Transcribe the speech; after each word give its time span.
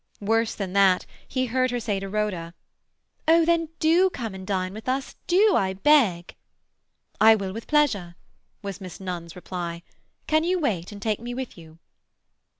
Worse 0.19 0.55
than 0.55 0.73
that, 0.73 1.05
he 1.27 1.45
heard 1.45 1.69
her 1.69 1.79
say 1.79 1.99
to 1.99 2.09
Rhoda,— 2.09 2.55
"Oh, 3.27 3.45
then 3.45 3.69
do 3.77 4.09
come 4.09 4.33
and 4.33 4.47
dine 4.47 4.73
with 4.73 4.89
us. 4.89 5.15
Do, 5.27 5.55
I 5.55 5.73
beg!" 5.73 6.33
"I 7.19 7.35
will, 7.35 7.53
with 7.53 7.67
pleasure," 7.67 8.15
was 8.63 8.81
Miss 8.81 8.99
Nunn's 8.99 9.35
reply. 9.35 9.83
"Can 10.25 10.43
you 10.43 10.57
wait 10.59 10.91
and 10.91 10.99
take 11.03 11.19
me 11.19 11.35
with 11.35 11.55
you?" 11.55 11.77